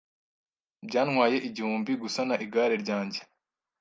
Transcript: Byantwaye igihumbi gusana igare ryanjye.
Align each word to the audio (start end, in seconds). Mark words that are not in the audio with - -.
Byantwaye 0.87 1.37
igihumbi 1.47 1.91
gusana 2.01 2.35
igare 2.45 2.75
ryanjye. 2.83 3.19